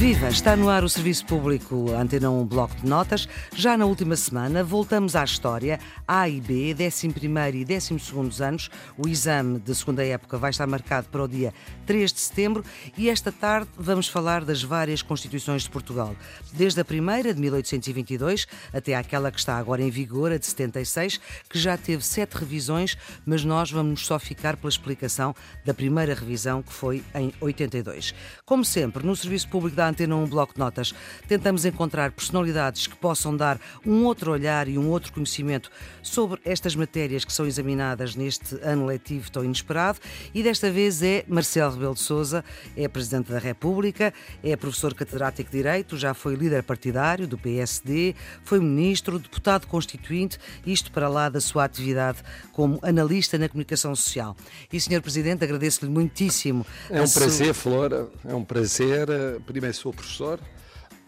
Viva! 0.00 0.30
Está 0.30 0.56
no 0.56 0.70
ar 0.70 0.82
o 0.82 0.88
Serviço 0.88 1.26
Público 1.26 1.92
Antena 1.92 2.30
1 2.30 2.46
Bloco 2.46 2.74
de 2.74 2.86
Notas. 2.86 3.28
Já 3.54 3.76
na 3.76 3.84
última 3.84 4.16
semana 4.16 4.64
voltamos 4.64 5.14
à 5.14 5.22
história 5.22 5.78
A 6.08 6.26
e 6.26 6.40
B, 6.40 6.74
11 6.74 7.08
e 7.52 7.64
12 7.66 8.42
anos. 8.42 8.70
O 8.96 9.06
exame 9.06 9.58
de 9.58 9.74
segunda 9.74 10.02
época 10.02 10.38
vai 10.38 10.52
estar 10.52 10.66
marcado 10.66 11.08
para 11.10 11.22
o 11.22 11.28
dia 11.28 11.52
3 11.84 12.14
de 12.14 12.18
setembro 12.18 12.64
e 12.96 13.10
esta 13.10 13.30
tarde 13.30 13.68
vamos 13.76 14.08
falar 14.08 14.42
das 14.42 14.62
várias 14.62 15.02
Constituições 15.02 15.64
de 15.64 15.70
Portugal. 15.70 16.16
Desde 16.50 16.80
a 16.80 16.84
primeira, 16.84 17.34
de 17.34 17.40
1822, 17.42 18.46
até 18.72 18.94
aquela 18.94 19.30
que 19.30 19.38
está 19.38 19.58
agora 19.58 19.82
em 19.82 19.90
vigor, 19.90 20.32
a 20.32 20.38
de 20.38 20.46
76, 20.46 21.20
que 21.46 21.58
já 21.58 21.76
teve 21.76 22.02
sete 22.02 22.38
revisões, 22.38 22.96
mas 23.26 23.44
nós 23.44 23.70
vamos 23.70 24.06
só 24.06 24.18
ficar 24.18 24.56
pela 24.56 24.70
explicação 24.70 25.34
da 25.62 25.74
primeira 25.74 26.14
revisão, 26.14 26.62
que 26.62 26.72
foi 26.72 27.04
em 27.14 27.34
82. 27.38 28.14
Como 28.46 28.64
sempre, 28.64 29.04
no 29.04 29.14
Serviço 29.14 29.46
Público 29.50 29.76
da 29.76 29.89
Antena 29.90 30.16
um 30.16 30.26
bloco 30.26 30.54
de 30.54 30.60
notas. 30.60 30.94
Tentamos 31.28 31.64
encontrar 31.64 32.12
personalidades 32.12 32.86
que 32.86 32.96
possam 32.96 33.36
dar 33.36 33.60
um 33.84 34.04
outro 34.04 34.32
olhar 34.32 34.68
e 34.68 34.78
um 34.78 34.88
outro 34.88 35.12
conhecimento 35.12 35.70
sobre 36.02 36.40
estas 36.44 36.74
matérias 36.74 37.24
que 37.24 37.32
são 37.32 37.46
examinadas 37.46 38.16
neste 38.16 38.54
ano 38.62 38.86
letivo 38.86 39.30
tão 39.30 39.44
inesperado. 39.44 39.98
E 40.34 40.42
desta 40.42 40.70
vez 40.70 41.02
é 41.02 41.24
Marcelo 41.28 41.74
Rebelo 41.74 41.94
de 41.94 42.00
Souza, 42.00 42.44
é 42.76 42.88
Presidente 42.88 43.30
da 43.30 43.38
República, 43.38 44.14
é 44.42 44.56
professor 44.56 44.94
catedrático 44.94 45.50
de 45.50 45.56
Direito, 45.56 45.96
já 45.96 46.14
foi 46.14 46.34
líder 46.34 46.62
partidário 46.62 47.26
do 47.26 47.36
PSD, 47.36 48.14
foi 48.44 48.60
ministro, 48.60 49.18
deputado 49.18 49.66
constituinte, 49.66 50.38
isto 50.64 50.90
para 50.92 51.08
lá 51.08 51.28
da 51.28 51.40
sua 51.40 51.64
atividade 51.64 52.18
como 52.52 52.78
analista 52.82 53.36
na 53.36 53.48
comunicação 53.48 53.94
social. 53.94 54.36
E, 54.72 54.80
Sr. 54.80 55.02
Presidente, 55.02 55.44
agradeço-lhe 55.44 55.90
muitíssimo. 55.90 56.64
É 56.88 57.02
um 57.02 57.08
prazer, 57.08 57.54
Flora, 57.54 58.08
é 58.24 58.34
um 58.34 58.44
prazer. 58.44 59.08
Primeiro 59.46 59.76
sou 59.80 59.92
professor. 59.92 60.38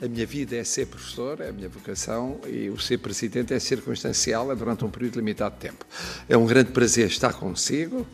A 0.00 0.08
minha 0.08 0.26
vida 0.26 0.56
é 0.56 0.64
ser 0.64 0.86
professor, 0.86 1.40
é 1.40 1.50
a 1.50 1.52
minha 1.52 1.68
vocação, 1.68 2.40
e 2.46 2.68
o 2.70 2.80
ser 2.80 2.98
presidente 2.98 3.54
é 3.54 3.60
circunstancial, 3.60 4.50
é 4.50 4.56
durante 4.56 4.84
um 4.84 4.90
período 4.90 5.16
limitado 5.16 5.54
de 5.54 5.60
tempo. 5.60 5.84
É 6.28 6.36
um 6.36 6.46
grande 6.46 6.72
prazer 6.72 7.06
estar 7.06 7.34
consigo 7.34 8.04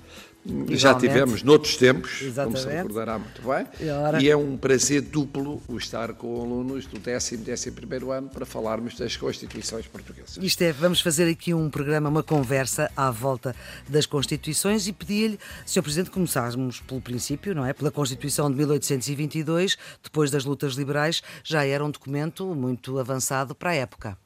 Igualmente. 0.44 0.76
Já 0.76 0.94
tivemos 0.94 1.42
noutros 1.42 1.76
tempos, 1.76 2.22
Exatamente. 2.22 2.62
como 2.62 2.70
se 2.70 2.76
recordará 2.76 3.18
muito 3.18 3.42
bem, 3.42 3.66
e, 3.80 4.24
e, 4.24 4.30
é 4.30 4.36
um 4.36 4.56
prazer 4.56 5.02
duplo 5.02 5.60
o 5.68 5.76
estar 5.76 6.14
com 6.14 6.40
alunos 6.40 6.86
do 6.86 6.98
décimo, 6.98 7.44
décimo 7.44 7.76
primeiro 7.76 8.10
ano 8.10 8.28
para 8.28 8.46
falarmos 8.46 8.96
das 8.96 9.16
Constituições 9.16 9.86
portuguesas. 9.86 10.38
Isto 10.40 10.62
é, 10.62 10.72
vamos 10.72 11.00
fazer 11.00 11.28
aqui 11.28 11.52
um 11.52 11.68
programa, 11.68 12.08
uma 12.08 12.22
conversa 12.22 12.90
à 12.96 13.10
volta 13.10 13.54
das 13.88 14.06
Constituições 14.06 14.86
e 14.86 14.92
pedir-lhe, 14.92 15.38
Sr. 15.66 15.82
Presidente, 15.82 16.10
começássemos 16.10 16.80
pelo 16.80 17.00
princípio, 17.00 17.54
não 17.54 17.66
é? 17.66 17.72
Pela 17.72 17.90
Constituição 17.90 18.50
de 18.50 18.56
1822, 18.56 19.76
depois 20.02 20.30
das 20.30 20.44
lutas 20.44 20.74
liberais, 20.74 21.22
já 21.44 21.64
era 21.64 21.84
um 21.84 21.90
documento 21.90 22.54
muito 22.54 22.98
avançado 22.98 23.54
para 23.54 23.70
a 23.70 23.74
época. 23.74 24.16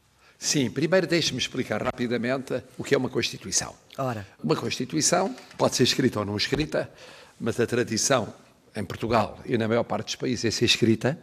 Sim, 0.43 0.69
primeiro 0.71 1.07
deixe-me 1.07 1.39
explicar 1.39 1.81
rapidamente 1.81 2.65
o 2.77 2.83
que 2.83 2.97
é 2.97 2.99
uma 2.99 3.09
Constituição. 3.09 3.77
Ora. 3.97 4.27
Uma 4.43 4.57
Constituição 4.57 5.33
pode 5.57 5.77
ser 5.77 5.85
escrita 5.85 6.19
ou 6.19 6.27
não 6.27 6.37
escrita, 6.37 6.93
mas 7.39 7.61
a 7.61 7.67
tradição 7.67 8.35
em 8.75 8.85
Portugal 8.85 9.39
e 9.47 9.57
na 9.57 9.69
maior 9.69 9.85
parte 9.85 10.07
dos 10.07 10.17
países 10.17 10.45
é 10.45 10.51
ser 10.51 10.65
escrita. 10.65 11.17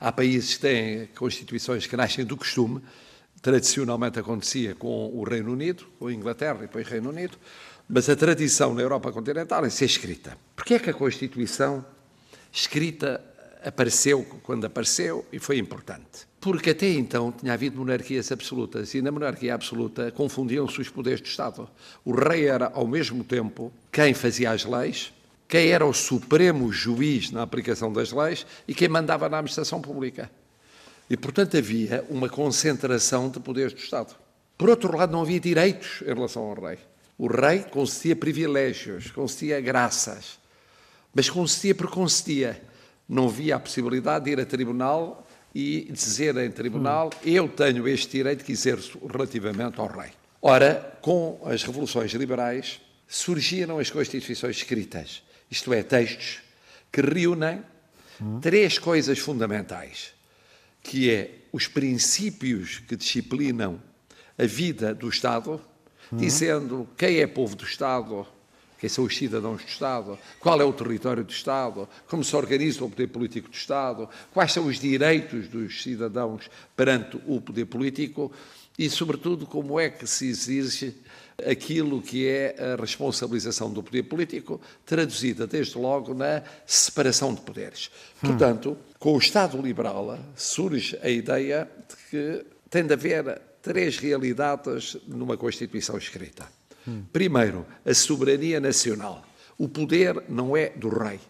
Há 0.00 0.10
países 0.10 0.54
que 0.54 0.62
têm 0.62 1.06
Constituições 1.16 1.86
que 1.86 1.96
nascem 1.96 2.24
do 2.24 2.36
costume, 2.36 2.82
tradicionalmente 3.40 4.18
acontecia 4.18 4.74
com 4.74 5.10
o 5.14 5.22
Reino 5.22 5.52
Unido, 5.52 5.86
com 6.00 6.08
a 6.08 6.12
Inglaterra 6.12 6.58
e 6.58 6.62
depois 6.62 6.84
o 6.88 6.90
Reino 6.90 7.10
Unido, 7.10 7.38
mas 7.88 8.10
a 8.10 8.16
tradição 8.16 8.74
na 8.74 8.82
Europa 8.82 9.12
continental 9.12 9.64
é 9.64 9.70
ser 9.70 9.84
escrita. 9.84 10.36
Porquê 10.56 10.74
é 10.74 10.78
que 10.80 10.90
a 10.90 10.94
Constituição 10.94 11.84
escrita 12.52 13.24
apareceu 13.64 14.24
quando 14.42 14.64
apareceu 14.64 15.26
e 15.32 15.38
foi 15.38 15.58
importante? 15.58 16.28
Porque 16.40 16.70
até 16.70 16.88
então 16.88 17.30
tinha 17.30 17.52
havido 17.52 17.78
monarquias 17.78 18.32
absolutas 18.32 18.94
e 18.94 19.02
na 19.02 19.12
monarquia 19.12 19.54
absoluta 19.54 20.10
confundiam-se 20.10 20.80
os 20.80 20.88
poderes 20.88 21.20
do 21.20 21.26
Estado. 21.26 21.68
O 22.04 22.12
rei 22.12 22.46
era, 22.46 22.70
ao 22.72 22.86
mesmo 22.86 23.22
tempo, 23.22 23.72
quem 23.92 24.14
fazia 24.14 24.50
as 24.50 24.64
leis, 24.64 25.12
quem 25.46 25.68
era 25.68 25.84
o 25.84 25.92
supremo 25.92 26.72
juiz 26.72 27.30
na 27.30 27.42
aplicação 27.42 27.92
das 27.92 28.12
leis 28.12 28.46
e 28.66 28.74
quem 28.74 28.88
mandava 28.88 29.28
na 29.28 29.38
administração 29.38 29.80
pública. 29.82 30.30
E, 31.10 31.16
portanto, 31.16 31.56
havia 31.56 32.04
uma 32.08 32.28
concentração 32.28 33.28
de 33.28 33.40
poderes 33.40 33.72
do 33.72 33.80
Estado. 33.80 34.14
Por 34.56 34.70
outro 34.70 34.96
lado, 34.96 35.12
não 35.12 35.22
havia 35.22 35.40
direitos 35.40 36.02
em 36.02 36.14
relação 36.14 36.42
ao 36.42 36.54
rei. 36.54 36.78
O 37.18 37.26
rei 37.26 37.58
concedia 37.64 38.16
privilégios, 38.16 39.10
concedia 39.10 39.60
graças, 39.60 40.38
mas 41.14 41.28
concedia 41.28 41.74
por 41.74 41.90
concedia. 41.90 42.62
Não 43.10 43.26
havia 43.26 43.56
a 43.56 43.58
possibilidade 43.58 44.26
de 44.26 44.30
ir 44.30 44.40
a 44.40 44.46
tribunal 44.46 45.26
e 45.52 45.90
dizer 45.90 46.36
em 46.36 46.48
tribunal: 46.48 47.10
hum. 47.12 47.18
eu 47.24 47.48
tenho 47.48 47.88
este 47.88 48.18
direito 48.18 48.44
que 48.44 48.52
exerço 48.52 49.04
relativamente 49.04 49.80
ao 49.80 49.88
rei. 49.88 50.10
Ora, 50.40 50.96
com 51.02 51.40
as 51.44 51.64
revoluções 51.64 52.12
liberais, 52.12 52.80
surgiram 53.08 53.80
as 53.80 53.90
constituições 53.90 54.58
escritas, 54.58 55.24
isto 55.50 55.72
é, 55.72 55.82
textos 55.82 56.40
que 56.92 57.00
reúnem 57.00 57.62
três 58.40 58.78
coisas 58.78 59.18
fundamentais, 59.18 60.12
que 60.80 61.10
é 61.10 61.40
os 61.52 61.66
princípios 61.66 62.78
que 62.78 62.94
disciplinam 62.94 63.82
a 64.38 64.44
vida 64.44 64.94
do 64.94 65.08
Estado, 65.08 65.60
dizendo 66.12 66.88
quem 66.96 67.18
é 67.18 67.26
povo 67.26 67.56
do 67.56 67.64
Estado, 67.64 68.26
quem 68.80 68.88
são 68.88 69.04
os 69.04 69.14
cidadãos 69.14 69.62
do 69.62 69.68
Estado, 69.68 70.18
qual 70.40 70.58
é 70.58 70.64
o 70.64 70.72
território 70.72 71.22
do 71.22 71.30
Estado, 71.30 71.86
como 72.08 72.24
se 72.24 72.34
organiza 72.34 72.82
o 72.82 72.88
poder 72.88 73.08
político 73.08 73.50
do 73.50 73.54
Estado, 73.54 74.08
quais 74.32 74.52
são 74.52 74.66
os 74.66 74.80
direitos 74.80 75.48
dos 75.48 75.82
cidadãos 75.82 76.50
perante 76.74 77.20
o 77.26 77.40
poder 77.42 77.66
político 77.66 78.32
e, 78.78 78.88
sobretudo, 78.88 79.46
como 79.46 79.78
é 79.78 79.90
que 79.90 80.06
se 80.06 80.26
exige 80.26 80.94
aquilo 81.46 82.00
que 82.00 82.26
é 82.26 82.56
a 82.72 82.80
responsabilização 82.80 83.70
do 83.70 83.82
poder 83.82 84.04
político, 84.04 84.58
traduzida 84.86 85.46
desde 85.46 85.76
logo 85.76 86.14
na 86.14 86.42
separação 86.66 87.34
de 87.34 87.42
poderes. 87.42 87.90
Hum. 88.22 88.28
Portanto, 88.28 88.78
com 88.98 89.14
o 89.14 89.18
Estado 89.18 89.60
liberal 89.60 90.18
surge 90.34 90.98
a 91.02 91.08
ideia 91.10 91.68
de 91.88 91.96
que 92.10 92.46
tem 92.70 92.86
de 92.86 92.94
haver 92.94 93.40
três 93.60 93.98
realidades 93.98 94.96
numa 95.06 95.36
Constituição 95.36 95.98
escrita. 95.98 96.59
Primeiro, 97.12 97.66
a 97.84 97.94
soberania 97.94 98.60
nacional. 98.60 99.24
O 99.58 99.68
poder 99.68 100.22
não 100.28 100.56
é 100.56 100.70
do 100.70 100.88
rei. 100.88 101.20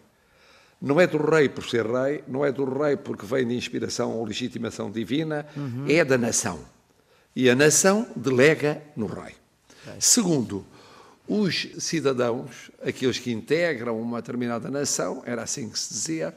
Não 0.81 0.99
é 0.99 1.05
do 1.05 1.17
rei 1.17 1.47
por 1.47 1.63
ser 1.63 1.85
rei, 1.85 2.23
não 2.27 2.43
é 2.43 2.51
do 2.51 2.65
rei 2.65 2.97
porque 2.97 3.25
vem 3.25 3.47
de 3.47 3.55
inspiração 3.55 4.13
ou 4.13 4.25
legitimação 4.25 4.89
divina, 4.89 5.45
uhum. 5.55 5.85
é 5.87 6.03
da 6.03 6.17
nação. 6.17 6.59
E 7.35 7.49
a 7.49 7.55
nação 7.55 8.07
delega 8.15 8.81
no 8.95 9.05
rei. 9.05 9.35
Segundo, 9.99 10.65
os 11.27 11.67
cidadãos, 11.79 12.71
aqueles 12.83 13.17
que 13.19 13.31
integram 13.31 13.99
uma 13.99 14.21
determinada 14.21 14.69
nação, 14.69 15.23
era 15.25 15.43
assim 15.43 15.69
que 15.69 15.79
se 15.79 15.93
dizia, 15.93 16.35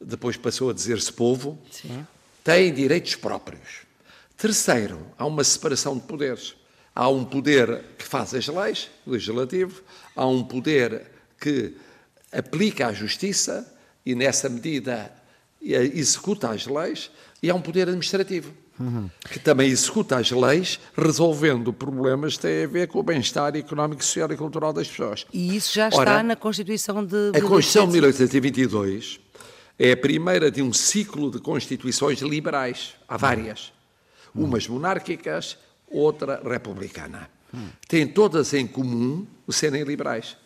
depois 0.00 0.36
passou 0.36 0.70
a 0.70 0.72
dizer-se 0.72 1.12
povo, 1.12 1.58
Sim. 1.70 2.06
têm 2.42 2.72
direitos 2.72 3.16
próprios. 3.16 3.82
Terceiro, 4.36 5.06
há 5.18 5.26
uma 5.26 5.44
separação 5.44 5.96
de 5.96 6.02
poderes. 6.02 6.56
Há 6.94 7.08
um 7.08 7.24
poder 7.24 7.82
que 7.98 8.04
faz 8.04 8.34
as 8.34 8.46
leis, 8.46 8.90
legislativo, 9.06 9.82
há 10.14 10.26
um 10.26 10.44
poder 10.44 11.10
que 11.40 11.74
aplica 12.32 12.86
a 12.86 12.92
justiça 12.92 13.70
e, 14.06 14.14
nessa 14.14 14.48
medida, 14.48 15.12
executa 15.60 16.50
as 16.50 16.66
leis, 16.66 17.10
e 17.42 17.50
há 17.50 17.54
um 17.54 17.60
poder 17.60 17.82
administrativo. 17.82 18.52
Uhum. 18.76 19.08
que 19.30 19.38
também 19.38 19.70
executa 19.70 20.16
as 20.16 20.32
leis, 20.32 20.80
resolvendo 20.96 21.72
problemas 21.72 22.34
que 22.34 22.42
têm 22.42 22.64
a 22.64 22.66
ver 22.66 22.88
com 22.88 22.98
o 22.98 23.04
bem-estar 23.04 23.54
económico, 23.54 24.04
social 24.04 24.32
e 24.32 24.36
cultural 24.36 24.72
das 24.72 24.88
pessoas. 24.88 25.24
E 25.32 25.54
isso 25.54 25.72
já 25.72 25.88
está 25.88 26.00
Ora, 26.00 26.22
na 26.24 26.34
Constituição 26.34 27.04
de... 27.06 27.28
A 27.28 27.40
Constituição 27.40 27.86
de 27.86 27.92
1822 27.92 29.20
é 29.78 29.92
a 29.92 29.96
primeira 29.96 30.50
de 30.50 30.60
um 30.60 30.72
ciclo 30.72 31.30
de 31.30 31.38
constituições 31.38 32.20
liberais. 32.20 32.94
Há 33.06 33.16
várias. 33.16 33.72
Uhum. 34.34 34.46
Umas 34.46 34.66
monárquicas, 34.66 35.56
outra 35.98 36.40
republicana. 36.42 37.30
Têm 37.88 38.06
todas 38.06 38.52
em 38.52 38.66
comum 38.66 39.26
o 39.46 39.52
serem 39.52 39.84
liberais. 39.84 40.36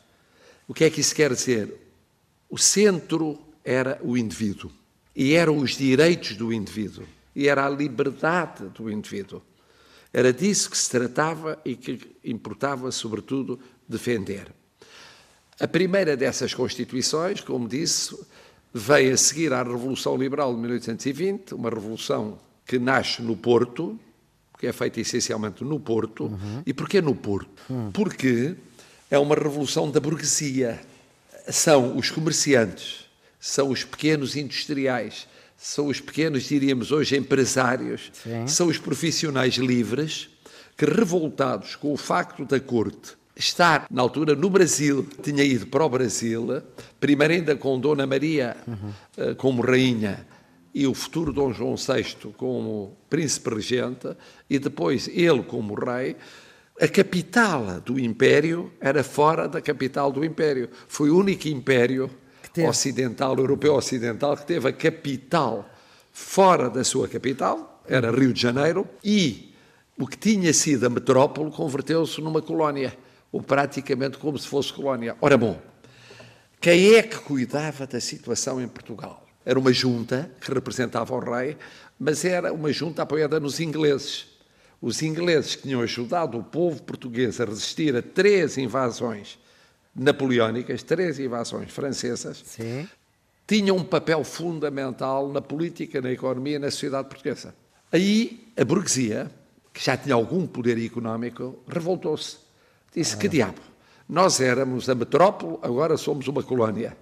O 0.67 0.75
que 0.75 0.85
é 0.85 0.91
que 0.91 1.01
isso 1.01 1.15
quer 1.15 1.33
dizer? 1.33 1.75
O 2.51 2.59
centro 2.59 3.39
era 3.65 3.99
o 4.03 4.17
indivíduo 4.17 4.71
e 5.17 5.35
eram 5.35 5.59
os 5.59 5.77
direitos 5.77 6.37
do 6.37 6.53
indivíduo 6.53 7.05
e 7.35 7.49
era 7.49 7.67
a 7.67 7.71
liberdade 7.71 8.69
do 8.69 8.91
indivíduo. 8.91 9.43
Era 10.13 10.33
disso 10.33 10.71
que 10.71 10.77
se 10.77 10.91
tratava 10.91 11.59
e 11.65 11.77
que 11.77 12.17
importava, 12.25 12.91
sobretudo, 12.91 13.59
defender. 13.89 14.53
A 15.61 15.67
primeira 15.67 16.17
dessas 16.17 16.55
constituições, 16.55 17.41
como 17.41 17.69
disse, 17.69 18.17
veio 18.73 19.15
a 19.15 19.17
seguir 19.17 19.53
à 19.53 19.63
Revolução 19.63 20.17
Liberal 20.17 20.55
de 20.55 20.61
1820, 20.61 21.55
uma 21.55 21.71
revolução 21.71 22.39
que 22.65 22.79
nasce 22.79 23.23
no 23.23 23.37
Porto, 23.37 23.99
que 24.59 24.67
é 24.67 24.73
feita 24.73 25.01
essencialmente 25.01 25.63
no 25.63 25.79
Porto. 25.79 26.25
Uhum. 26.25 26.63
E 26.67 26.75
porquê 26.75 27.01
no 27.01 27.15
Porto? 27.15 27.49
Uhum. 27.71 27.91
Porque 27.93 28.57
é 29.11 29.19
uma 29.19 29.35
revolução 29.35 29.91
da 29.91 30.01
burguesia. 30.01 30.81
São 31.49 31.97
os 31.97 32.11
comerciantes, 32.11 33.07
são 33.41 33.71
os 33.71 33.85
pequenos 33.85 34.37
industriais, 34.37 35.27
são 35.57 35.87
os 35.87 36.01
pequenos, 36.01 36.45
diríamos 36.45 36.93
hoje, 36.93 37.17
empresários, 37.17 38.11
Sim. 38.13 38.47
são 38.47 38.67
os 38.67 38.79
profissionais 38.79 39.55
livres 39.55 40.29
que, 40.77 40.85
revoltados 40.85 41.75
com 41.75 41.93
o 41.93 41.97
facto 41.97 42.45
da 42.45 42.61
corte 42.61 43.17
estar, 43.39 43.87
na 43.91 44.03
altura, 44.03 44.35
no 44.35 44.51
Brasil, 44.51 45.07
tinha 45.23 45.45
ido 45.45 45.69
para 45.69 45.85
o 45.85 45.89
Brasil, 45.89 46.61
primeiro 46.99 47.35
ainda 47.35 47.57
com 47.57 47.79
Dona 47.79 48.05
Maria 48.05 48.57
eh, 49.17 49.35
como 49.35 49.63
rainha 49.63 50.27
e 50.79 50.87
o 50.87 50.95
futuro 50.95 51.33
Dom 51.33 51.53
João 51.53 51.75
VI 51.75 52.33
como 52.37 52.97
príncipe 53.11 53.53
regente, 53.53 54.17
e 54.49 54.61
depois 54.61 55.09
ele 55.09 55.43
como 55.43 55.75
rei, 55.75 56.15
a 56.81 56.87
capital 56.87 57.81
do 57.81 57.99
império 57.99 58.73
era 58.81 59.03
fora 59.03 59.49
da 59.49 59.61
capital 59.61 60.13
do 60.13 60.25
império. 60.25 60.71
Foi 60.87 61.11
o 61.11 61.19
único 61.19 61.49
império 61.49 62.09
ocidental, 62.69 63.37
europeu 63.37 63.75
ocidental, 63.75 64.37
que 64.37 64.47
teve 64.47 64.69
a 64.69 64.73
capital 64.73 65.69
fora 66.13 66.71
da 66.71 66.85
sua 66.85 67.09
capital, 67.09 67.83
era 67.85 68.13
Rio 68.13 68.33
de 68.33 68.41
Janeiro, 68.41 68.87
e 69.03 69.53
o 69.99 70.07
que 70.07 70.17
tinha 70.17 70.53
sido 70.53 70.87
a 70.87 70.89
metrópole 70.89 71.51
converteu-se 71.51 72.21
numa 72.21 72.41
colónia, 72.41 72.97
ou 73.33 73.43
praticamente 73.43 74.17
como 74.17 74.39
se 74.39 74.47
fosse 74.47 74.73
colónia. 74.73 75.17
Ora 75.21 75.37
bom, 75.37 75.61
quem 76.61 76.95
é 76.95 77.03
que 77.03 77.19
cuidava 77.19 77.85
da 77.85 77.99
situação 77.99 78.63
em 78.63 78.69
Portugal? 78.69 79.28
Era 79.49 79.59
uma 79.59 79.73
junta 79.73 80.31
que 80.43 80.53
representava 80.53 81.15
o 81.15 81.19
rei, 81.19 81.57
mas 81.99 82.23
era 82.23 82.53
uma 82.53 82.71
junta 82.71 83.01
apoiada 83.01 83.41
nos 83.41 83.61
ingleses. 83.61 84.27
Os 84.79 85.01
ingleses 85.01 85.57
que 85.57 85.63
tinham 85.63 85.81
ajudado 85.81 86.39
o 86.39 86.45
povo 86.45 86.83
português 86.83 87.41
a 87.41 87.47
resistir 87.47 87.97
a 87.97 88.03
três 88.03 88.59
invasões 88.59 89.39
napoleónicas, 89.97 90.83
três 90.83 91.19
invasões 91.19 91.73
francesas, 91.73 92.43
Sim. 92.45 92.87
tinham 93.47 93.79
um 93.79 93.85
papel 93.85 94.23
fundamental 94.23 95.33
na 95.33 95.41
política, 95.41 96.03
na 96.03 96.13
economia 96.13 96.57
e 96.57 96.59
na 96.59 96.71
sociedade 96.71 97.09
portuguesa. 97.09 97.55
Aí 97.91 98.53
a 98.55 98.63
burguesia, 98.67 99.31
que 99.73 99.83
já 99.83 99.97
tinha 99.97 100.15
algum 100.15 100.47
poder 100.47 100.79
económico, 100.79 101.59
revoltou-se. 101.67 102.37
Disse: 102.95 103.17
Que 103.17 103.29
diabo? 103.29 103.63
Nós 104.07 104.41
éramos 104.41 104.91
a 104.91 104.95
metrópole, 104.95 105.57
agora 105.63 105.97
somos 105.97 106.29
uma 106.29 106.43
colónia. 106.43 106.95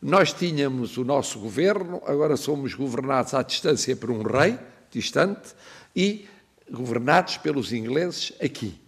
Nós 0.00 0.32
tínhamos 0.32 0.96
o 0.96 1.04
nosso 1.04 1.40
governo, 1.40 2.00
agora 2.06 2.36
somos 2.36 2.72
governados 2.74 3.34
à 3.34 3.42
distância 3.42 3.96
por 3.96 4.10
um 4.10 4.22
rei, 4.22 4.56
distante, 4.90 5.54
e 5.94 6.26
governados 6.70 7.36
pelos 7.38 7.72
ingleses 7.72 8.32
aqui. 8.40 8.80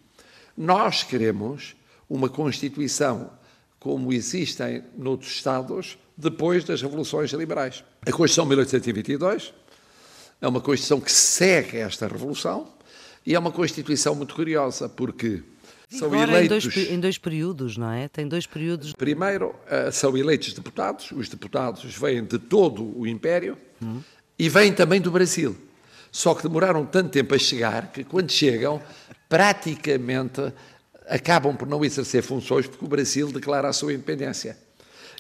Nós 0.57 1.03
queremos 1.03 1.75
uma 2.09 2.29
Constituição 2.29 3.31
como 3.81 4.13
existem 4.13 4.85
noutros 4.97 5.33
Estados 5.33 5.99
depois 6.17 6.65
das 6.65 6.83
revoluções 6.83 7.33
liberais. 7.33 7.83
A 8.03 8.13
Constituição 8.13 8.45
de 8.45 8.51
1822 8.51 9.55
é 10.41 10.47
uma 10.47 10.61
Constituição 10.61 11.01
que 11.01 11.11
segue 11.11 11.79
esta 11.79 12.07
revolução 12.07 12.69
e 13.27 13.35
é 13.35 13.39
uma 13.39 13.51
Constituição 13.51 14.15
muito 14.15 14.35
curiosa, 14.35 14.89
porque 14.89 15.43
são 15.91 16.07
Agora 16.07 16.45
em 16.45 16.49
dois, 16.49 16.65
eleitos. 16.65 16.91
em 16.93 17.01
dois 17.01 17.19
períodos, 17.19 17.77
não 17.77 17.91
é? 17.91 18.07
Tem 18.09 18.27
dois 18.29 18.47
períodos. 18.47 18.93
Primeiro, 18.93 19.55
eh, 19.69 19.91
são 19.91 20.17
eleitos 20.17 20.53
deputados, 20.53 21.11
os 21.11 21.29
deputados 21.29 21.83
vêm 21.97 22.25
de 22.25 22.39
todo 22.39 22.97
o 22.97 23.07
Império 23.07 23.59
e 24.39 24.49
vêm 24.49 24.73
também 24.73 25.01
do 25.01 25.11
Brasil. 25.11 25.57
Só 26.13 26.35
que 26.35 26.43
demoraram 26.43 26.87
tanto 26.87 27.11
tempo 27.11 27.35
a 27.35 27.39
chegar 27.39 27.91
que, 27.93 28.05
quando 28.05 28.31
chegam, 28.31 28.81
praticamente 29.29 30.53
acabam 31.09 31.57
por 31.57 31.67
não 31.67 31.85
exercer 31.85 32.23
funções 32.23 32.67
porque 32.69 32.85
o 32.85 32.89
Brasil 32.89 33.31
declara 33.33 33.69
a 33.69 33.73
sua 33.73 33.93
independência. 33.93 34.57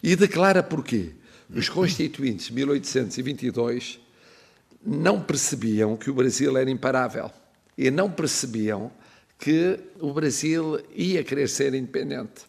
E 0.03 0.15
declara 0.15 0.63
porquê? 0.63 1.15
Os 1.53 1.69
constituintes 1.69 2.47
de 2.47 2.55
1822 2.55 3.99
não 4.85 5.21
percebiam 5.21 5.97
que 5.97 6.09
o 6.11 6.15
Brasil 6.15 6.57
era 6.57 6.71
imparável 6.71 7.31
e 7.77 7.91
não 7.91 8.09
percebiam 8.11 8.91
que 9.41 9.81
o 9.99 10.13
Brasil 10.13 10.79
ia 10.95 11.25
querer 11.25 11.49
ser 11.49 11.73
independente. 11.75 12.43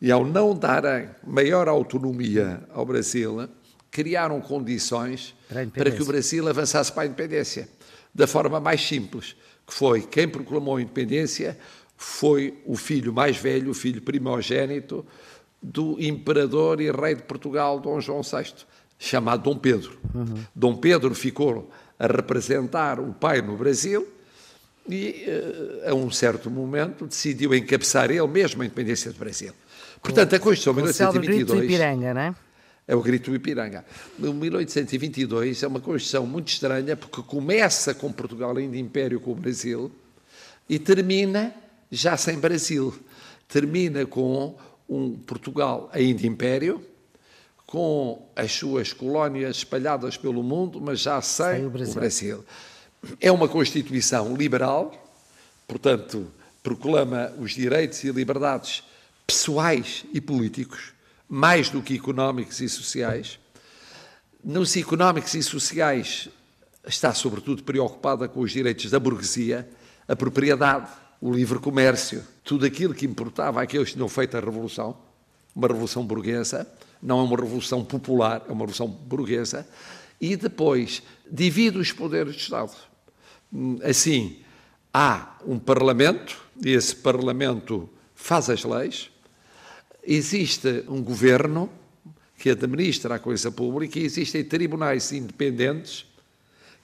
E 0.00 0.12
ao 0.12 0.24
não 0.24 0.54
darem 0.54 1.08
maior 1.26 1.66
autonomia 1.66 2.62
ao 2.70 2.84
Brasil, 2.84 3.48
criaram 3.90 4.38
condições 4.42 5.34
Para 5.48 5.66
para 5.66 5.90
que 5.90 6.02
o. 6.02 6.04
Brasil 6.04 6.46
avançasse 6.46 6.92
para 6.92 7.04
a 7.04 7.06
independência, 7.06 7.66
da 8.14 8.26
forma 8.26 8.60
mais 8.60 8.86
simples, 8.86 9.34
que 9.66 9.72
foi 9.72 10.02
quem 10.02 10.28
proclamou 10.28 10.76
a 10.76 10.82
independência 10.82 11.58
foi 11.96 12.58
o 12.66 12.76
filho 12.76 13.10
mais 13.10 13.38
velho, 13.38 13.70
o 13.70 13.74
filho 13.74 14.02
primogênito 14.02 15.06
do 15.62 15.96
imperador 15.98 16.78
e 16.82 16.90
rei 16.90 17.14
de 17.14 17.22
Portugal, 17.22 17.80
Dom 17.80 17.98
João 17.98 18.20
VI, 18.20 18.52
chamado 18.98 19.42
Dom 19.44 19.56
Pedro. 19.56 19.98
Dom 20.54 20.76
Pedro 20.76 21.14
ficou 21.14 21.70
a 21.98 22.06
representar 22.06 23.00
o 23.00 23.14
pai 23.14 23.40
no 23.40 23.56
Brasil 23.56 24.06
e, 24.88 25.24
eh, 25.26 25.90
a 25.90 25.94
um 25.94 26.10
certo 26.10 26.50
momento, 26.50 27.06
decidiu 27.06 27.54
encabeçar 27.54 28.10
ele 28.10 28.26
mesmo 28.26 28.62
a 28.62 28.66
independência 28.66 29.12
do 29.12 29.18
Brasil. 29.18 29.52
Portanto, 30.02 30.34
a 30.34 30.38
Constituição 30.38 30.74
de 30.74 30.90
O 30.90 30.92
célebre 30.92 31.26
grito 31.26 31.54
1822 31.54 31.64
Ipiranga, 31.64 32.14
não 32.14 32.20
é? 32.20 32.34
é 32.88 32.94
o 32.94 33.02
grito 33.02 33.34
Ipiranga. 33.34 33.84
O 34.18 34.32
1822 34.32 35.62
é 35.62 35.66
uma 35.66 35.80
Constituição 35.80 36.26
muito 36.26 36.48
estranha 36.48 36.96
porque 36.96 37.22
começa 37.22 37.94
com 37.94 38.12
Portugal 38.12 38.56
ainda 38.56 38.76
império 38.76 39.18
com 39.20 39.32
o 39.32 39.34
Brasil 39.34 39.90
e 40.68 40.78
termina 40.78 41.52
já 41.90 42.16
sem 42.16 42.38
Brasil. 42.38 42.94
Termina 43.48 44.06
com 44.06 44.56
um 44.88 45.16
Portugal 45.16 45.90
ainda 45.92 46.26
império, 46.26 46.84
com 47.66 48.28
as 48.36 48.52
suas 48.52 48.92
colónias 48.92 49.56
espalhadas 49.58 50.16
pelo 50.16 50.42
mundo, 50.42 50.80
mas 50.80 51.00
já 51.00 51.20
sem, 51.20 51.56
Sem 51.56 51.64
o 51.64 51.68
o 51.68 51.94
Brasil. 51.94 52.44
É 53.20 53.30
uma 53.30 53.48
Constituição 53.48 54.36
liberal, 54.36 54.92
portanto, 55.66 56.26
proclama 56.62 57.32
os 57.38 57.52
direitos 57.52 58.02
e 58.04 58.10
liberdades 58.10 58.82
pessoais 59.26 60.04
e 60.12 60.20
políticos, 60.20 60.92
mais 61.28 61.68
do 61.68 61.82
que 61.82 61.94
económicos 61.94 62.60
e 62.60 62.68
sociais. 62.68 63.38
Nos 64.42 64.76
económicos 64.76 65.34
e 65.34 65.42
sociais 65.42 66.28
está 66.86 67.12
sobretudo 67.12 67.62
preocupada 67.62 68.28
com 68.28 68.40
os 68.40 68.52
direitos 68.52 68.90
da 68.90 69.00
burguesia, 69.00 69.68
a 70.06 70.14
propriedade, 70.14 70.88
o 71.20 71.32
livre 71.32 71.58
comércio, 71.58 72.22
tudo 72.44 72.64
aquilo 72.64 72.94
que 72.94 73.06
importava 73.06 73.60
àqueles 73.60 73.88
que 73.88 73.94
tinham 73.94 74.08
feito 74.08 74.36
a 74.36 74.40
revolução, 74.40 74.96
uma 75.54 75.66
revolução 75.66 76.04
burguesa, 76.04 76.66
não 77.02 77.20
é 77.20 77.22
uma 77.22 77.36
revolução 77.36 77.84
popular, 77.84 78.42
é 78.48 78.52
uma 78.52 78.60
revolução 78.60 78.86
burguesa, 78.86 79.66
e 80.20 80.36
depois 80.36 81.02
divide 81.30 81.78
os 81.78 81.92
poderes 81.92 82.36
do 82.36 82.40
Estado. 82.40 82.76
Assim, 83.82 84.38
há 84.92 85.38
um 85.46 85.58
Parlamento, 85.58 86.36
e 86.64 86.72
esse 86.72 86.94
Parlamento 86.96 87.88
faz 88.14 88.50
as 88.50 88.64
leis, 88.64 89.10
existe 90.02 90.84
um 90.88 91.02
governo 91.02 91.70
que 92.38 92.50
administra 92.50 93.16
a 93.16 93.18
coisa 93.18 93.50
pública 93.50 93.98
e 93.98 94.04
existem 94.04 94.44
tribunais 94.44 95.12
independentes 95.12 96.06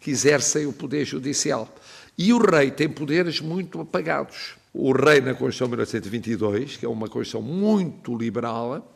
que 0.01 0.11
exercem 0.11 0.67
o 0.67 0.73
poder 0.73 1.05
judicial. 1.05 1.73
E 2.17 2.33
o 2.33 2.39
rei 2.39 2.71
tem 2.71 2.89
poderes 2.89 3.41
muito 3.41 3.81
apagados. 3.81 4.55
O 4.75 4.93
rei, 4.93 5.21
na 5.21 5.35
Constituição 5.35 5.69
de 5.69 5.73
1922, 5.73 6.77
que 6.77 6.87
é 6.87 6.89
uma 6.89 7.09
Constituição 7.09 7.43
muito 7.43 8.17
liberal, 8.17 8.93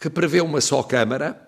que 0.00 0.10
prevê 0.10 0.40
uma 0.40 0.60
só 0.60 0.82
Câmara, 0.82 1.45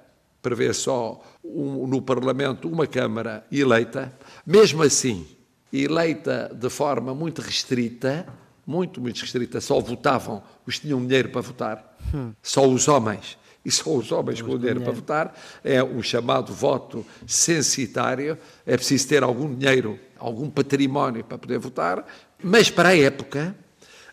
prevê 0.49 0.73
só 0.73 1.21
um- 1.45 1.87
no 1.87 2.01
Parlamento 2.01 2.69
uma 2.69 2.87
Câmara 2.87 3.45
eleita, 3.53 4.13
mesmo 4.47 4.83
assim, 4.83 5.27
eleita 5.71 6.51
de 6.55 6.71
forma 6.71 7.15
muito 7.15 7.43
restrita, 7.43 8.27
muito, 8.67 9.01
muito 9.01 9.21
restrita, 9.21 9.61
só 9.61 9.79
votavam 9.81 10.43
os 10.67 10.77
que 10.77 10.87
tinham 10.87 11.05
dinheiro 11.05 11.29
para 11.29 11.41
votar, 11.43 11.97
só 12.43 12.67
os 12.67 12.89
homens. 12.89 13.37
E 13.65 13.71
só 13.71 13.91
os 13.95 14.11
homens 14.13 14.41
com 14.41 14.57
dinheiro 14.57 14.81
para 14.81 14.93
votar. 14.93 15.35
É 15.63 15.83
o 15.83 16.03
chamado 16.03 16.55
voto 16.55 17.05
censitário. 17.27 18.39
É 18.65 18.77
preciso 18.77 19.07
ter 19.09 19.23
algum 19.23 19.55
dinheiro, 19.55 19.99
algum 20.19 20.49
património 20.49 21.23
para 21.25 21.37
poder 21.37 21.59
votar, 21.59 22.07
mas 22.43 22.71
para 22.71 22.91
a 22.91 22.97
época 22.97 23.55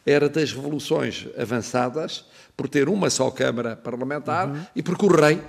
era 0.05 0.27
das 0.27 0.51
revoluções 0.51 1.27
avançadas 1.37 2.25
por 2.57 2.67
ter 2.67 2.89
uma 2.89 3.09
só 3.09 3.31
Câmara 3.31 3.77
Parlamentar 3.77 4.71
e 4.75 4.81
porque 4.83 5.05
o 5.05 5.09
rei 5.09 5.39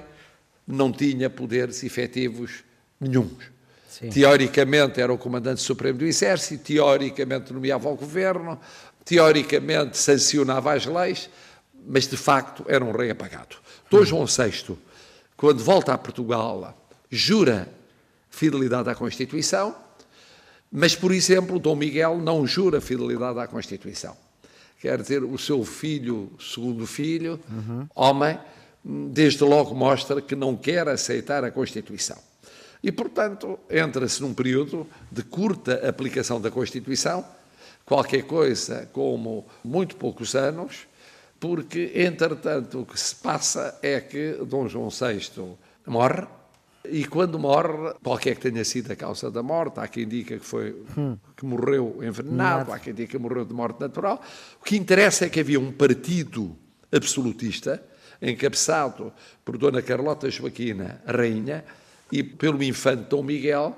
não 0.66 0.90
tinha 0.90 1.30
poderes 1.30 1.82
efetivos 1.84 2.64
nenhuns. 3.00 3.50
Sim. 3.88 4.10
Teoricamente 4.10 5.00
era 5.00 5.12
o 5.12 5.16
comandante 5.16 5.62
supremo 5.62 5.98
do 5.98 6.04
Exército, 6.04 6.64
teoricamente 6.64 7.52
nomeava 7.52 7.88
o 7.88 7.96
governo, 7.96 8.60
teoricamente 9.04 9.96
sancionava 9.96 10.74
as 10.74 10.84
leis, 10.84 11.30
mas 11.86 12.06
de 12.06 12.16
facto 12.16 12.64
era 12.68 12.84
um 12.84 12.92
rei 12.92 13.10
apagado. 13.10 13.56
Dom 13.90 14.04
João 14.04 14.26
VI, 14.26 14.76
quando 15.36 15.62
volta 15.62 15.94
a 15.94 15.98
Portugal, 15.98 16.76
jura 17.08 17.68
fidelidade 18.28 18.90
à 18.90 18.94
Constituição, 18.94 19.74
mas, 20.70 20.94
por 20.94 21.12
exemplo, 21.12 21.58
Dom 21.58 21.76
Miguel 21.76 22.18
não 22.18 22.46
jura 22.46 22.80
fidelidade 22.80 23.38
à 23.38 23.46
Constituição. 23.46 24.16
Quer 24.80 25.00
dizer, 25.00 25.24
o 25.24 25.38
seu 25.38 25.64
filho, 25.64 26.30
segundo 26.38 26.86
filho, 26.86 27.40
homem, 27.94 28.38
desde 28.88 29.42
logo 29.42 29.74
mostra 29.74 30.22
que 30.22 30.36
não 30.36 30.56
quer 30.56 30.88
aceitar 30.88 31.42
a 31.42 31.50
Constituição. 31.50 32.18
E, 32.82 32.92
portanto, 32.92 33.58
entra-se 33.68 34.22
num 34.22 34.32
período 34.32 34.86
de 35.10 35.24
curta 35.24 35.88
aplicação 35.88 36.40
da 36.40 36.52
Constituição, 36.52 37.24
qualquer 37.84 38.22
coisa 38.22 38.88
como 38.92 39.44
muito 39.64 39.96
poucos 39.96 40.36
anos, 40.36 40.86
porque, 41.40 41.90
entretanto, 41.96 42.80
o 42.80 42.86
que 42.86 42.98
se 42.98 43.16
passa 43.16 43.76
é 43.82 44.00
que 44.00 44.34
Dom 44.46 44.68
João 44.68 44.88
VI 44.88 45.56
morre, 45.86 46.26
e 46.88 47.04
quando 47.04 47.40
morre, 47.40 47.92
qualquer 48.04 48.36
que 48.36 48.48
tenha 48.50 48.64
sido 48.64 48.92
a 48.92 48.96
causa 48.96 49.32
da 49.32 49.42
morte, 49.42 49.80
há 49.80 49.88
quem 49.88 50.06
diga 50.06 50.38
que 50.38 50.44
foi 50.44 50.84
que 51.36 51.44
morreu 51.44 51.98
envenenado, 52.00 52.72
há 52.72 52.78
quem 52.78 52.94
diga 52.94 53.10
que 53.10 53.18
morreu 53.18 53.44
de 53.44 53.52
morte 53.52 53.80
natural. 53.80 54.22
O 54.60 54.64
que 54.64 54.76
interessa 54.76 55.24
é 55.24 55.28
que 55.28 55.40
havia 55.40 55.58
um 55.58 55.72
partido 55.72 56.56
absolutista, 56.92 57.82
encabeçado 58.20 59.12
por 59.44 59.56
Dona 59.58 59.82
Carlota 59.82 60.30
Joaquina, 60.30 61.00
rainha, 61.06 61.64
e 62.10 62.22
pelo 62.22 62.62
infante 62.62 63.08
Dom 63.08 63.22
Miguel, 63.22 63.76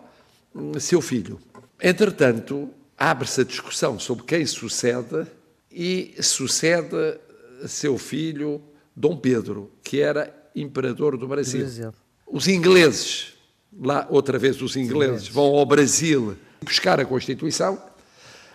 seu 0.81 1.01
filho. 1.01 1.41
Entretanto, 1.81 2.69
abre-se 2.97 3.41
a 3.41 3.45
discussão 3.45 3.99
sobre 3.99 4.25
quem 4.25 4.45
sucede 4.45 5.27
e 5.71 6.15
sucede 6.21 7.19
seu 7.67 7.97
filho 7.97 8.63
Dom 8.95 9.17
Pedro, 9.17 9.71
que 9.83 10.01
era 10.01 10.35
imperador 10.55 11.17
do 11.17 11.27
Brasil. 11.27 11.61
Brasil. 11.61 11.95
Os 12.27 12.49
ingleses, 12.49 13.35
lá 13.81 14.07
outra 14.11 14.39
vez 14.39 14.61
os 14.61 14.77
ingleses, 14.77 15.29
vão 15.29 15.47
ao 15.55 15.65
Brasil 15.65 16.37
buscar 16.61 17.01
a 17.01 17.05
Constituição 17.05 17.81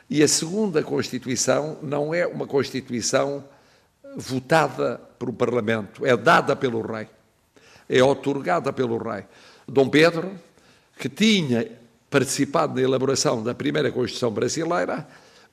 e 0.09 0.21
a 0.21 0.27
segunda 0.27 0.83
Constituição 0.83 1.77
não 1.81 2.13
é 2.13 2.27
uma 2.27 2.45
Constituição 2.45 3.43
votada 4.15 5.01
um 5.20 5.34
Parlamento, 5.34 6.05
é 6.05 6.15
dada 6.17 6.55
pelo 6.55 6.82
rei, 6.82 7.08
é 7.89 8.03
otorgada 8.03 8.74
pelo 8.74 8.98
rei. 8.98 9.24
Dom 9.67 9.88
Pedro, 9.88 10.32
que 10.98 11.08
tinha 11.08 11.72
participado 12.10 12.75
na 12.75 12.82
elaboração 12.82 13.41
da 13.41 13.55
primeira 13.55 13.91
Constituição 13.91 14.32
brasileira, 14.32 15.08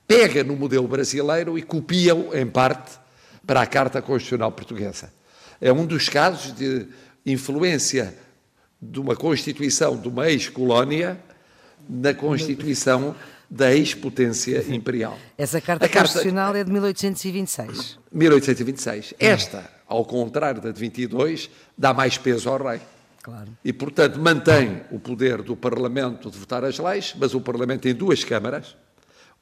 pega 0.06 0.42
no 0.42 0.56
modelo 0.56 0.88
brasileiro 0.88 1.56
e 1.56 1.62
copia-o, 1.62 2.36
em 2.36 2.46
parte, 2.46 2.98
para 3.46 3.62
a 3.62 3.66
Carta 3.66 4.02
Constitucional 4.02 4.52
Portuguesa. 4.52 5.12
É 5.60 5.72
um 5.72 5.86
dos 5.86 6.08
casos 6.08 6.54
de 6.54 6.86
influência 7.24 8.14
de 8.80 8.98
uma 8.98 9.14
Constituição 9.14 9.96
de 9.96 10.08
uma 10.08 10.28
ex-colónia 10.28 11.18
na 11.88 12.12
Constituição 12.14 13.14
da 13.50 13.74
ex-potência 13.74 14.64
imperial. 14.72 15.18
Essa 15.36 15.60
Carta, 15.60 15.84
A 15.84 15.88
Carta- 15.88 16.08
Constitucional 16.08 16.54
é 16.54 16.62
de 16.62 16.70
1826. 16.70 17.98
1826. 18.12 19.14
Esta, 19.18 19.68
ao 19.88 20.04
contrário 20.04 20.60
da 20.60 20.70
de 20.70 20.78
22, 20.78 21.50
dá 21.76 21.92
mais 21.92 22.16
peso 22.16 22.48
ao 22.48 22.62
rei. 22.62 22.80
Claro. 23.22 23.48
E, 23.64 23.72
portanto, 23.72 24.18
mantém 24.18 24.82
o 24.90 24.98
poder 25.00 25.42
do 25.42 25.56
Parlamento 25.56 26.30
de 26.30 26.38
votar 26.38 26.64
as 26.64 26.78
leis, 26.78 27.14
mas 27.18 27.34
o 27.34 27.40
Parlamento 27.40 27.80
tem 27.82 27.94
duas 27.94 28.22
câmaras, 28.24 28.76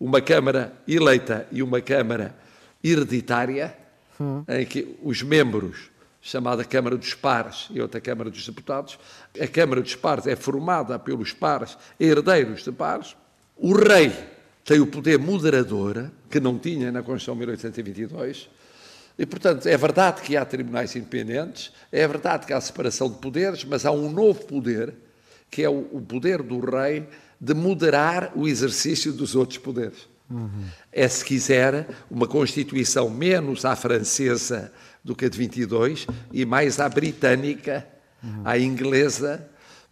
uma 0.00 0.21
Câmara 0.21 0.73
eleita 0.87 1.47
e 1.53 1.62
uma 1.62 1.81
Câmara 1.81 2.35
hereditária, 2.83 3.77
em 4.49 4.65
que 4.67 4.97
os 5.03 5.23
membros, 5.23 5.91
chamada 6.21 6.65
Câmara 6.65 6.97
dos 6.97 7.15
Pares 7.15 7.69
e 7.71 7.81
outra 7.81 8.00
Câmara 8.00 8.31
dos 8.31 8.45
Deputados, 8.45 8.99
a 9.41 9.47
Câmara 9.47 9.81
dos 9.81 9.95
Pares 9.95 10.27
é 10.27 10.35
formada 10.35 10.99
pelos 10.99 11.33
pares 11.33 11.77
herdeiros 12.00 12.65
de 12.65 12.73
pares, 12.73 13.15
o 13.59 13.75
rei 13.75 14.12
tem 14.65 14.81
o 14.81 14.87
poder 14.87 15.19
moderador, 15.19 16.11
que 16.31 16.38
não 16.38 16.59
tinha 16.59 16.93
na 16.93 17.03
Constituição 17.03 17.35
de 17.35 17.41
1822, 17.41 18.49
e, 19.19 19.27
portanto, 19.27 19.67
é 19.67 19.77
verdade 19.77 20.23
que 20.23 20.37
há 20.37 20.45
tribunais 20.45 20.95
independentes, 20.95 21.73
é 21.91 22.07
verdade 22.07 22.47
que 22.47 22.53
há 22.53 22.61
separação 22.61 23.11
de 23.11 23.19
poderes, 23.19 23.65
mas 23.65 23.85
há 23.85 23.91
um 23.91 24.11
novo 24.11 24.45
poder, 24.45 24.95
que 25.50 25.62
é 25.62 25.69
o, 25.69 25.83
poder 26.07 26.43
do 26.43 26.61
rei 26.61 27.09
de 27.41 27.53
moderar 27.53 28.33
o 28.37 28.47
exercício 28.47 29.12
dos 29.12 29.35
outros 29.35 29.59
poderes. 29.59 30.09
É, 30.93 31.09
se 31.09 31.25
quiser, 31.25 31.88
uma 32.11 32.29
Constituição 32.29 33.09
menos 33.11 33.65
à 33.65 33.75
francesa 33.75 34.71
do 35.03 35.17
que 35.17 35.25
a 35.25 35.29
de 35.29 35.38
22 35.38 36.07
e 36.33 36.45
mais 36.45 36.79
à 36.79 36.88
britânica, 36.88 37.87
à 38.45 38.59
inglesa, 38.59 39.49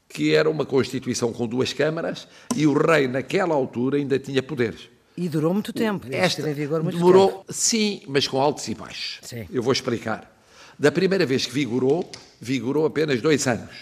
que 0.08 0.34
era 0.34 0.48
uma 0.48 0.64
Constituição 0.64 1.32
com 1.32 1.46
duas 1.46 1.72
câmaras 1.72 2.26
e 2.54 2.66
o 2.66 2.72
rei, 2.72 3.08
naquela 3.08 3.54
altura, 3.54 3.98
ainda 3.98 4.18
tinha 4.18 4.42
poderes. 4.42 4.88
E 5.16 5.28
durou 5.28 5.52
muito 5.52 5.72
tempo. 5.72 6.06
Esta 6.10 6.48
em 6.48 6.54
vigor 6.54 6.82
muito 6.82 6.96
demorou, 6.96 7.28
tempo. 7.28 7.44
sim, 7.52 8.02
mas 8.06 8.28
com 8.28 8.40
altos 8.40 8.68
e 8.68 8.75
baixos. 8.75 9.18
Sim. 9.22 9.46
Eu 9.50 9.62
vou 9.62 9.72
explicar. 9.72 10.32
Da 10.78 10.92
primeira 10.92 11.25
vez 11.25 11.46
que 11.46 11.52
vigorou, 11.52 12.10
vigorou 12.40 12.84
apenas 12.84 13.22
dois 13.22 13.46
anos, 13.46 13.75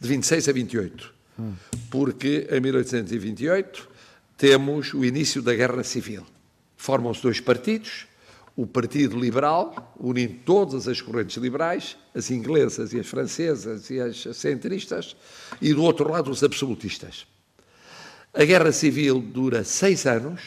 de 0.00 0.08
26 0.08 0.48
a 0.48 0.52
28. 0.52 1.14
Porque 1.90 2.48
em 2.50 2.60
1828 2.60 3.88
temos 4.36 4.92
o 4.92 5.04
início 5.04 5.40
da 5.40 5.54
Guerra 5.54 5.84
Civil. 5.84 6.24
Formam-se 6.76 7.22
dois 7.22 7.40
partidos, 7.40 8.06
o 8.56 8.66
Partido 8.66 9.18
Liberal, 9.18 9.94
unindo 9.98 10.34
todas 10.44 10.86
as 10.86 11.00
correntes 11.00 11.36
liberais, 11.36 11.96
as 12.14 12.30
inglesas 12.30 12.92
e 12.92 13.00
as 13.00 13.06
francesas 13.06 13.88
e 13.90 13.98
as 13.98 14.26
centristas, 14.34 15.16
e 15.60 15.72
do 15.72 15.82
outro 15.82 16.10
lado 16.10 16.30
os 16.30 16.42
absolutistas. 16.42 17.26
A 18.34 18.44
Guerra 18.44 18.72
Civil 18.72 19.20
dura 19.20 19.64
seis 19.64 20.06
anos, 20.06 20.40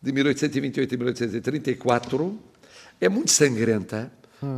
de 0.00 0.12
1828 0.12 0.94
a 0.94 0.98
1834, 0.98 2.38
é 3.00 3.08
muito 3.08 3.30
sangrenta, 3.30 4.12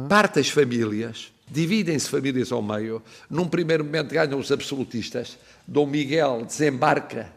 parte 0.09 0.41
as 0.41 0.49
famílias, 0.49 1.33
dividem-se 1.51 2.09
famílias 2.09 2.51
ao 2.53 2.61
meio. 2.61 3.03
Num 3.31 3.49
primeiro 3.49 3.85
momento 3.85 4.13
ganham 4.13 4.39
os 4.39 4.51
absolutistas. 4.51 5.39
Dom 5.67 5.87
Miguel 5.87 6.45
desembarca, 6.45 7.33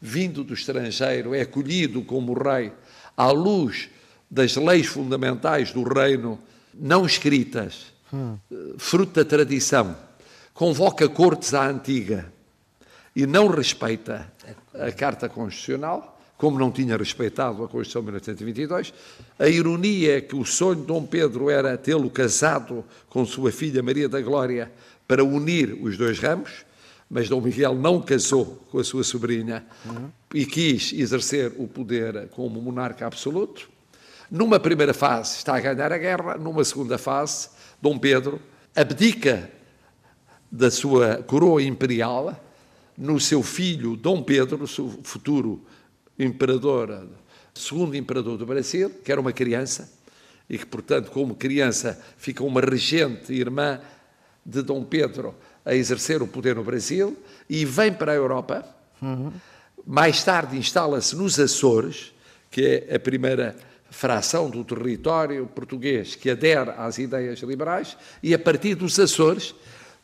vindo 0.00 0.44
do 0.44 0.54
estrangeiro, 0.54 1.34
é 1.34 1.40
acolhido 1.40 2.02
como 2.02 2.34
rei 2.34 2.72
à 3.16 3.30
luz 3.30 3.88
das 4.34 4.56
leis 4.56 4.86
fundamentais 4.88 5.70
do 5.70 5.84
reino, 5.84 6.40
não 6.74 7.06
escritas, 7.06 7.92
fruto 8.76 9.12
da 9.12 9.24
tradição. 9.24 9.96
Convoca 10.52 11.08
cortes 11.08 11.54
à 11.54 11.68
antiga 11.68 12.32
e 13.14 13.26
não 13.26 13.46
respeita 13.46 14.26
a 14.74 14.90
Carta 14.90 15.28
Constitucional, 15.28 16.20
como 16.36 16.58
não 16.58 16.72
tinha 16.72 16.96
respeitado 16.96 17.62
a 17.62 17.68
Constituição 17.68 18.02
de 18.02 18.06
1822. 18.06 18.92
A 19.38 19.48
ironia 19.48 20.18
é 20.18 20.20
que 20.20 20.34
o 20.34 20.44
sonho 20.44 20.80
de 20.80 20.86
Dom 20.86 21.06
Pedro 21.06 21.48
era 21.48 21.78
tê-lo 21.78 22.10
casado 22.10 22.84
com 23.08 23.24
sua 23.24 23.52
filha 23.52 23.84
Maria 23.84 24.08
da 24.08 24.20
Glória 24.20 24.70
para 25.06 25.22
unir 25.22 25.78
os 25.80 25.96
dois 25.96 26.18
ramos, 26.18 26.64
mas 27.08 27.28
Dom 27.28 27.40
Miguel 27.40 27.76
não 27.76 28.02
casou 28.02 28.66
com 28.72 28.80
a 28.80 28.84
sua 28.84 29.04
sobrinha 29.04 29.64
e 30.34 30.44
quis 30.44 30.92
exercer 30.92 31.52
o 31.56 31.68
poder 31.68 32.28
como 32.30 32.60
monarca 32.60 33.06
absoluto. 33.06 33.73
Numa 34.30 34.58
primeira 34.58 34.94
fase 34.94 35.36
está 35.36 35.56
a 35.56 35.60
ganhar 35.60 35.92
a 35.92 35.98
guerra, 35.98 36.36
numa 36.36 36.64
segunda 36.64 36.98
fase, 36.98 37.48
Dom 37.80 37.98
Pedro 37.98 38.40
abdica 38.74 39.50
da 40.50 40.70
sua 40.70 41.22
coroa 41.26 41.62
imperial 41.62 42.40
no 42.96 43.20
seu 43.20 43.42
filho 43.42 43.96
Dom 43.96 44.22
Pedro, 44.22 44.66
seu 44.66 44.88
futuro 45.02 45.60
imperador, 46.18 47.08
segundo 47.52 47.96
imperador 47.96 48.38
do 48.38 48.46
Brasil, 48.46 48.90
que 49.04 49.10
era 49.10 49.20
uma 49.20 49.32
criança 49.32 49.92
e 50.48 50.58
que, 50.58 50.66
portanto, 50.66 51.10
como 51.10 51.34
criança, 51.34 52.00
fica 52.16 52.44
uma 52.44 52.60
regente 52.60 53.32
irmã 53.32 53.80
de 54.44 54.62
Dom 54.62 54.84
Pedro 54.84 55.34
a 55.64 55.74
exercer 55.74 56.22
o 56.22 56.26
poder 56.26 56.54
no 56.54 56.62
Brasil 56.64 57.16
e 57.48 57.64
vem 57.64 57.92
para 57.92 58.12
a 58.12 58.14
Europa. 58.14 58.64
Mais 59.86 60.22
tarde 60.22 60.56
instala-se 60.56 61.16
nos 61.16 61.38
Açores, 61.38 62.12
que 62.50 62.86
é 62.88 62.94
a 62.94 63.00
primeira 63.00 63.56
fração 63.90 64.50
do 64.50 64.64
território 64.64 65.46
português 65.46 66.14
que 66.14 66.30
adere 66.30 66.70
às 66.76 66.98
ideias 66.98 67.40
liberais, 67.40 67.96
e 68.22 68.34
a 68.34 68.38
partir 68.38 68.74
dos 68.74 68.98
Açores 68.98 69.54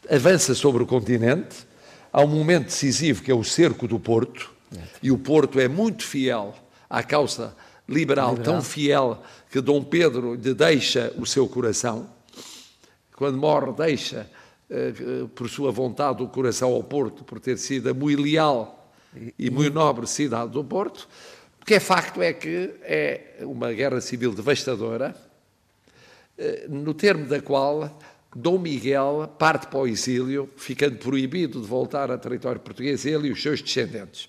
avança 0.09 0.55
sobre 0.55 0.83
o 0.83 0.87
continente. 0.87 1.69
Há 2.13 2.23
um 2.23 2.29
momento 2.29 2.67
decisivo 2.67 3.23
que 3.23 3.31
é 3.31 3.35
o 3.35 3.45
cerco 3.45 3.87
do 3.87 3.99
Porto, 3.99 4.53
e 5.03 5.11
o 5.11 5.19
Porto 5.19 5.59
é 5.59 5.69
muito 5.69 6.05
fiel 6.05 6.55
à 6.89 7.03
causa 7.03 7.55
liberal, 7.89 8.37
tão 8.37 8.63
fiel 8.63 9.21
que 9.51 9.61
Dom 9.61 9.83
Pedro 9.83 10.35
lhe 10.35 10.55
deixa 10.55 11.13
o 11.19 11.27
seu 11.27 11.49
coração. 11.49 12.09
Quando 13.17 13.37
morre, 13.37 13.73
deixa, 13.73 14.31
eh, 14.71 14.93
por 15.35 15.49
sua 15.49 15.73
vontade, 15.73 16.23
o 16.23 16.29
coração 16.29 16.73
ao 16.73 16.83
Porto, 16.83 17.25
por 17.25 17.41
ter 17.41 17.59
sido 17.59 17.91
a 17.91 17.95
muito 17.95 18.23
leal 18.23 18.93
e 19.39 19.51
muito 19.51 19.75
nobre 19.75 20.07
cidade 20.07 20.53
do 20.53 20.65
Porto. 20.65 21.09
O 21.71 21.73
que 21.73 21.77
é 21.77 21.79
facto 21.79 22.21
é 22.21 22.33
que 22.33 22.75
é 22.83 23.21
uma 23.43 23.73
guerra 23.73 24.01
civil 24.01 24.35
devastadora, 24.35 25.15
eh, 26.37 26.67
no 26.69 26.93
termo 26.93 27.27
da 27.27 27.41
qual 27.41 27.97
Dom 28.35 28.59
Miguel 28.59 29.33
parte 29.39 29.69
para 29.69 29.79
o 29.79 29.87
exílio, 29.87 30.51
ficando 30.57 30.97
proibido 30.97 31.61
de 31.61 31.69
voltar 31.69 32.11
a 32.11 32.19
território 32.19 32.61
português, 32.61 33.07
ele 33.07 33.29
e 33.29 33.31
os 33.31 33.41
seus 33.41 33.63
descendentes. 33.63 34.29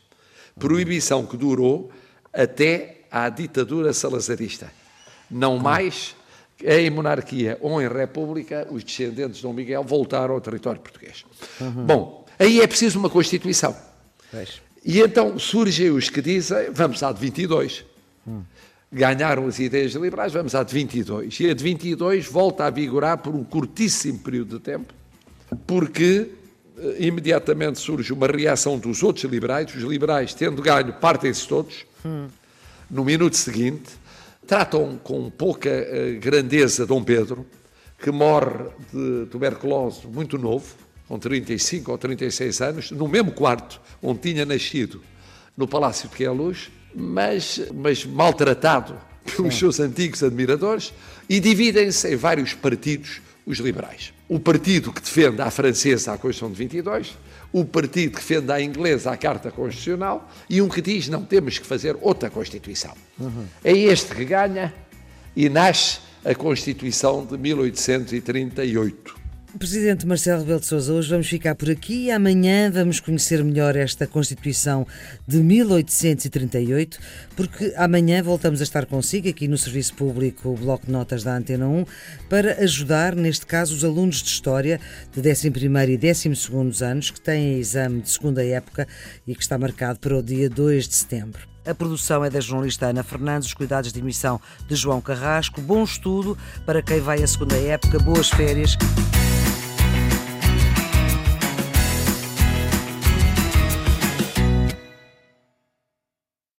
Proibição 0.59 1.25
que 1.25 1.35
durou 1.35 1.91
até 2.31 3.05
à 3.09 3.27
ditadura 3.27 3.91
salazarista. 3.91 4.71
Não 5.27 5.57
mais 5.57 6.15
em 6.63 6.91
monarquia 6.91 7.57
ou 7.59 7.81
em 7.81 7.87
república, 7.87 8.67
os 8.69 8.83
descendentes 8.83 9.37
de 9.37 9.41
Dom 9.41 9.53
Miguel 9.53 9.83
voltaram 9.83 10.35
ao 10.35 10.41
território 10.41 10.79
português. 10.79 11.25
Bom, 11.59 12.23
Aí 12.37 12.61
é 12.61 12.67
preciso 12.67 12.99
uma 12.99 13.09
Constituição. 13.09 13.75
E 14.83 14.99
então 14.99 15.37
surgem 15.37 15.91
os 15.91 16.09
que 16.09 16.21
dizem, 16.21 16.71
vamos 16.71 17.03
à 17.03 17.11
de 17.11 17.19
22. 17.19 17.85
Hum. 18.27 18.41
Ganharam 18.91 19.47
as 19.47 19.59
ideias 19.59 19.93
liberais, 19.93 20.33
vamos 20.33 20.55
à 20.55 20.63
de 20.63 20.73
22. 20.73 21.39
E 21.39 21.49
a 21.49 21.53
de 21.53 21.63
22 21.63 22.25
volta 22.25 22.65
a 22.65 22.69
vigorar 22.69 23.19
por 23.19 23.35
um 23.35 23.43
curtíssimo 23.43 24.19
período 24.19 24.57
de 24.57 24.63
tempo, 24.63 24.93
porque 25.65 26.29
eh, 26.77 26.95
imediatamente 26.99 27.79
surge 27.79 28.11
uma 28.11 28.27
reação 28.27 28.77
dos 28.77 29.01
outros 29.03 29.25
liberais, 29.25 29.73
os 29.73 29.83
liberais, 29.83 30.33
tendo 30.33 30.61
ganho, 30.61 30.93
partem-se 30.93 31.47
todos. 31.47 31.85
Hum. 32.03 32.27
No 32.89 33.05
minuto 33.05 33.37
seguinte, 33.37 33.91
tratam 34.45 34.99
com 35.01 35.29
pouca 35.29 35.69
uh, 35.69 36.19
grandeza 36.19 36.85
Dom 36.85 37.01
Pedro, 37.01 37.45
que 37.97 38.11
morre 38.11 38.65
de 38.91 39.27
tuberculose 39.27 40.05
muito 40.07 40.37
novo, 40.37 40.75
com 41.11 41.19
35 41.19 41.91
ou 41.91 41.97
36 41.97 42.61
anos, 42.61 42.91
no 42.91 43.05
mesmo 43.05 43.33
quarto 43.33 43.81
onde 44.01 44.19
tinha 44.19 44.45
nascido, 44.45 45.03
no 45.57 45.67
Palácio 45.67 46.07
de 46.07 46.15
Queluz, 46.15 46.71
mas, 46.95 47.59
mas 47.73 48.05
maltratado 48.05 48.97
pelos 49.35 49.55
Sim. 49.55 49.59
seus 49.59 49.81
antigos 49.81 50.23
admiradores, 50.23 50.93
e 51.27 51.41
dividem-se 51.41 52.13
em 52.13 52.15
vários 52.15 52.53
partidos 52.53 53.19
os 53.45 53.57
liberais. 53.57 54.13
O 54.29 54.39
partido 54.39 54.93
que 54.93 55.01
defende 55.01 55.41
à 55.41 55.51
francesa 55.51 56.13
a 56.13 56.17
Constituição 56.17 56.49
de 56.49 56.57
22, 56.57 57.17
o 57.51 57.65
partido 57.65 58.11
que 58.11 58.19
defende 58.21 58.49
à 58.49 58.61
inglesa 58.61 59.11
a 59.11 59.17
Carta 59.17 59.51
Constitucional 59.51 60.31
e 60.49 60.61
um 60.61 60.69
que 60.69 60.81
diz 60.81 61.09
não 61.09 61.25
temos 61.25 61.59
que 61.59 61.67
fazer 61.67 61.97
outra 61.99 62.29
Constituição. 62.29 62.93
Uhum. 63.19 63.45
É 63.65 63.73
este 63.73 64.15
que 64.15 64.23
ganha 64.23 64.73
e 65.35 65.49
nasce 65.49 65.99
a 66.23 66.33
Constituição 66.33 67.25
de 67.25 67.37
1838. 67.37 69.20
Presidente 69.59 70.07
Marcelo 70.07 70.39
Rebelo 70.39 70.59
de 70.59 70.65
Sousa, 70.65 70.93
hoje 70.93 71.09
vamos 71.09 71.27
ficar 71.27 71.55
por 71.55 71.69
aqui 71.69 72.05
e 72.05 72.11
amanhã 72.11 72.71
vamos 72.71 72.99
conhecer 72.99 73.43
melhor 73.43 73.75
esta 73.75 74.07
Constituição 74.07 74.87
de 75.27 75.37
1838, 75.37 76.97
porque 77.35 77.73
amanhã 77.75 78.23
voltamos 78.23 78.61
a 78.61 78.63
estar 78.63 78.85
consigo 78.85 79.27
aqui 79.29 79.47
no 79.47 79.57
Serviço 79.57 79.93
Público 79.93 80.49
o 80.49 80.55
Bloco 80.55 80.85
de 80.85 80.91
Notas 80.91 81.23
da 81.23 81.35
Antena 81.35 81.67
1 81.67 81.85
para 82.29 82.63
ajudar, 82.63 83.15
neste 83.15 83.45
caso, 83.45 83.75
os 83.75 83.83
alunos 83.83 84.23
de 84.23 84.29
História 84.29 84.79
de 85.13 85.21
11º 85.21 85.89
e 85.89 85.97
12º 85.97 86.81
anos 86.81 87.11
que 87.11 87.21
têm 87.21 87.59
exame 87.59 88.01
de 88.01 88.09
segunda 88.09 88.43
época 88.43 88.87
e 89.27 89.35
que 89.35 89.41
está 89.41 89.57
marcado 89.57 89.99
para 89.99 90.17
o 90.17 90.23
dia 90.23 90.49
2 90.49 90.87
de 90.87 90.95
setembro. 90.95 91.50
A 91.65 91.75
produção 91.75 92.25
é 92.25 92.29
da 92.29 92.39
jornalista 92.39 92.87
Ana 92.87 93.03
Fernandes, 93.03 93.49
os 93.49 93.53
cuidados 93.53 93.93
de 93.93 93.99
emissão 93.99 94.41
de 94.67 94.75
João 94.75 94.99
Carrasco. 94.99 95.61
Bom 95.61 95.83
estudo 95.83 96.35
para 96.65 96.81
quem 96.81 96.99
vai 96.99 97.21
à 97.21 97.27
segunda 97.27 97.55
época, 97.55 97.99
boas 97.99 98.29
férias. 98.29 98.75